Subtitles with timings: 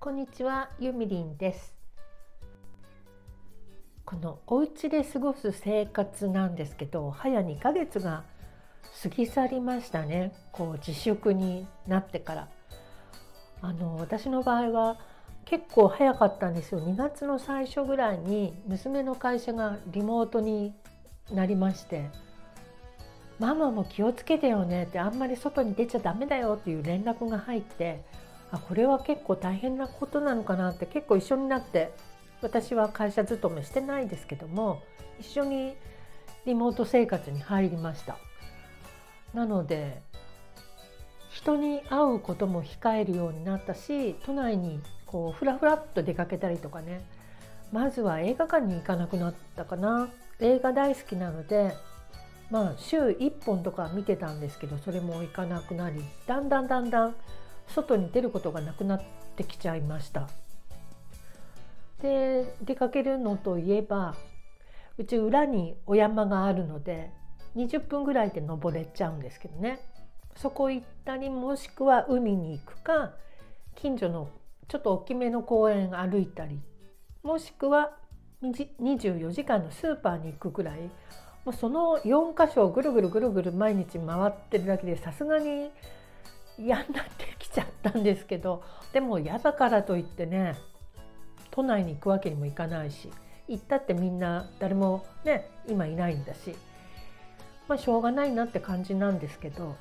[0.00, 1.74] こんにちは、ゆみりんです。
[4.04, 8.22] このお家で過ごす生活なんですけど、早2ヶ月が
[9.02, 10.32] 過ぎ去りましたね。
[10.52, 12.48] こう自粛になってから。
[13.60, 14.98] あの私の場合は
[15.44, 16.80] 結構早かったんですよ。
[16.80, 20.74] 2月の最初ぐらいに娘の会社がリモートに
[21.32, 22.08] なりまして、
[23.40, 28.04] ママも気をつけてよねってあんまり外に出ちゃダメだよっていう連絡が入って
[28.50, 31.92] あこれは結構大変なことなのかなって結構一緒になって
[32.40, 34.82] 私は会社勤めしてないですけども
[35.20, 35.74] 一緒に
[36.46, 38.18] リモート生活に入りました。
[39.34, 40.00] なので
[41.30, 47.04] 人に会うことも控えるようになったし都内にこうふらふらっと出かけたりとかね。
[47.70, 50.08] まずは映画館に行かなくなったかな。
[50.40, 51.74] 映画大好きなので
[52.50, 57.16] まあ週1本とか見てたんですけどそれも行かなくなりだんだんだんだん
[57.74, 59.02] 外に出ることがなくなっ
[59.36, 60.28] てきちゃいました。
[62.02, 64.14] で出かけるのといえば
[64.96, 67.10] うち裏にお山があるので
[67.56, 69.80] 20分ぐらいで登れちゃうんですけどね
[70.36, 73.12] そこ行ったりもしくは海に行くか
[73.74, 74.30] 近所の
[74.68, 76.60] ちょっと大きめの公園歩いたり
[77.22, 77.92] もしくは
[78.42, 80.78] 24時間のスーパーに行くぐらい
[81.44, 85.70] もうその4箇所をぐるぐるぐるぐる毎日回ってるだけでさすがに
[86.58, 90.56] 嫌になってきちゃったんですけどでも嫌だからといってね
[91.50, 93.10] 都内に行くわけにもいかないし
[93.46, 96.54] 行ったってみんな誰もね今いないんだし
[97.68, 99.76] まあしょうがないなって感じなんですけど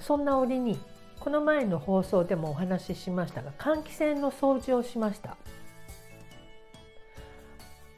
[0.00, 0.78] そんな折に
[1.20, 5.36] この前の放送でもお話ししましたが換気扇の掃除をしました。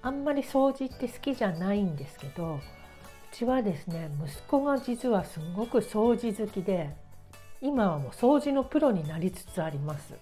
[0.06, 2.60] あんまり掃除って好きじゃないんですけどう
[3.32, 6.94] ちはですね息子が実はすごく掃除好きで
[7.66, 10.14] 今はもう掃除のプロになりつつあります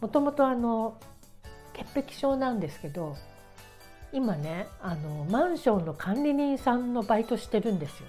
[0.00, 0.96] もともとあの
[1.72, 3.16] 潔癖症なんですけど
[4.12, 8.06] 今ねあのマンションの管理人さんのバイトしてるんですよ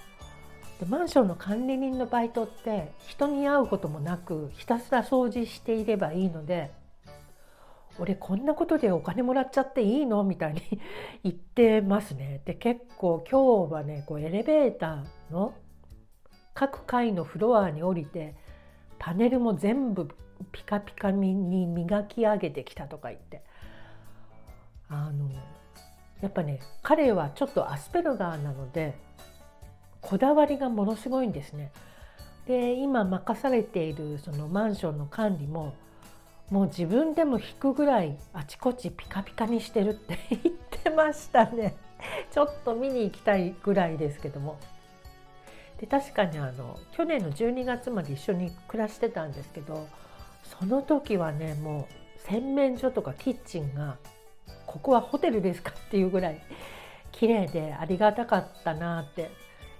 [0.80, 6.72] でマンションの管理人のバイトって人に会うこともなくひたすら掃除していればいいので
[8.00, 10.62] 俺こんなことでお金もらっちゃっていいのみたいに
[11.24, 12.42] 言ってますね。
[12.46, 15.54] で結構今日はねこうエレベーターの
[16.62, 18.36] 各階のフロアに降りて
[19.00, 20.08] パネルも全部
[20.52, 23.42] ピカピカに磨き上げてきたとか言って。
[24.88, 25.32] あの
[26.22, 28.94] やっぱね彼はちょっとアスペルガーなので
[30.02, 31.72] こだわりがものすごいんですね。
[32.46, 35.74] で今任されているそのマンションの管理も
[36.52, 41.76] もう自分でも引くぐらいあちこちピカピカにしてるって言ってましたね。
[42.30, 44.60] ちょっと見に行きたいぐらいですけども。
[45.82, 49.88] で確かにあの去年の12月まで一緒に暮らしてたんですけど
[50.60, 53.98] その時はねもう洗面所とかキッチンが
[54.68, 56.42] ここはホテルですかっていうぐらい
[57.12, 59.32] 綺麗でありがたかったなって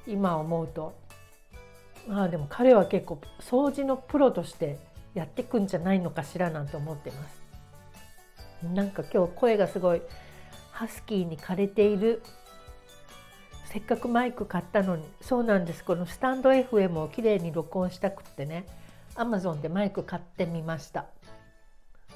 [0.08, 1.00] 今思うと。
[2.08, 4.80] まあでも彼は結構掃除のプロとして
[5.14, 7.42] やってくんじゃないのかしらなんて思ってます。
[8.66, 10.02] なんか今日声がすごい
[10.72, 12.24] ハスキーに枯れている
[13.72, 15.06] せっかくマイク買ったのに。
[15.22, 15.82] そうなんです。
[15.86, 18.66] このスタンド FM をきれいに録音したくってね。
[19.16, 21.06] Amazon でマイク買ってみました。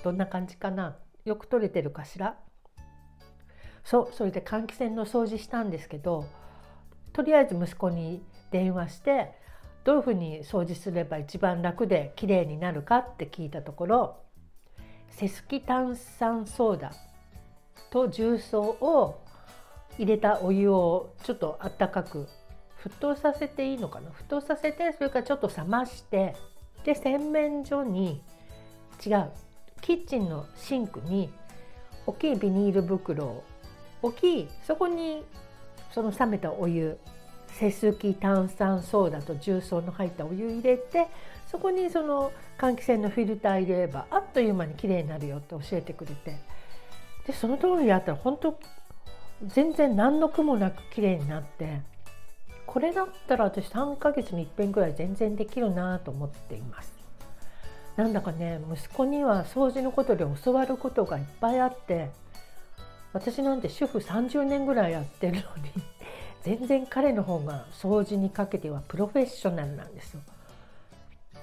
[0.03, 0.97] どんな感じかな？
[1.23, 2.35] よく撮れてるかしら？
[3.85, 6.25] そうそれで換気扇の掃除したんですけど
[7.13, 9.31] とりあえず息子に電話して
[9.85, 14.17] どういうふうに掃除すれば一番楽で綺麗になるかって聞いたところ
[15.09, 16.91] セスキ炭酸ソーダ
[17.91, 19.22] と重曹を
[19.97, 22.28] 入れたお湯をちょっとあったかく
[22.83, 26.35] 沸騰させていいのかな沸騰させてそれからちょっと冷まして
[26.83, 28.22] で洗面所に
[29.05, 29.31] 違う
[29.81, 31.29] キッチンのシンクに
[32.05, 33.44] 大きいビニール袋を
[34.01, 35.23] 置きそこに
[35.91, 36.97] その冷めたお湯
[37.47, 41.08] セスキ炭酸ソーダと重曹の入ったお湯入れて
[41.49, 46.37] そこにその換気扇のフィルター入れればあっという間にきれいになるよって教えてくれて。
[47.25, 48.59] でその通りやったら本当
[49.47, 51.82] 全然何の苦もなくきれいになって
[52.66, 56.94] これだったら私3ヶ月に一遍ぐらい全然できるなと思っています。
[57.96, 62.09] なんだかね息子には掃除のことで教わることがいっぱいあって
[63.14, 65.46] 私なんて主婦30年ぐらいやってるのに
[66.44, 70.22] 全然彼の方が掃除にかけてはプロフェッショナルなんですよ。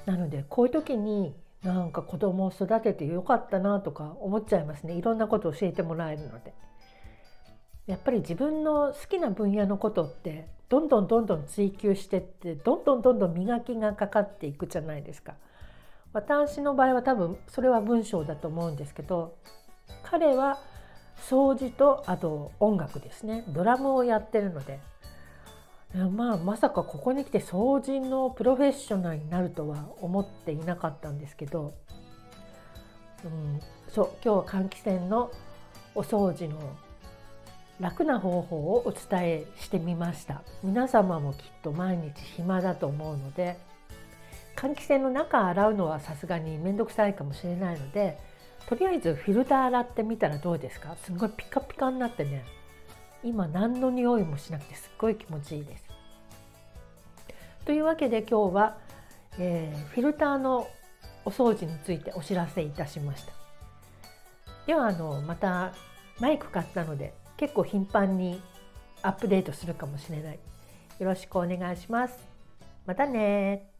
[0.04, 6.52] なのでこういう時になんか子供を育ててよかったなとか思っちゃいますねいろんなことを教えてもらえるので。
[7.86, 15.34] やっぱり自分の好きな分野のことってどんどんどんどん追求してってどんどんどんどん磨きがかかっていくじゃないですか。
[16.12, 19.34] 私の場合は多分それは文章だと思うんですけど
[20.02, 20.58] 彼は
[21.16, 23.44] 掃除とあと音楽ですね。
[23.48, 24.80] ドラムをやってるので。
[25.94, 31.74] まあまさかここに来て掃除のプロフェッショナルになるとは思っていなかったんですけど、
[33.24, 35.30] うん、そう今日は換気扇の
[35.94, 36.58] お掃除の
[37.82, 43.58] 楽な方法をお伝えしてみました皆様もきっと毎日暇だと思うので
[44.54, 48.20] 換気扇の中洗うのはさすがに面倒くさいかもしれないので
[48.68, 50.94] とりあえずフィルター洗ってみたらどうですか？
[51.04, 52.44] すごいピカピカになってね
[53.24, 55.84] 今何の匂いもしなくてすっごい気持ちいいです。
[57.64, 58.78] というわけで今日は、
[59.40, 60.68] えー、フィルターの
[61.24, 63.32] お掃除についてお知らせいたしました。
[64.68, 65.72] ではあのまた
[66.20, 67.12] マイク買ったので
[67.42, 68.40] 結構頻繁に
[69.02, 70.38] アップデートするかもしれない。
[71.00, 72.16] よろしくお願いします。
[72.86, 73.71] またね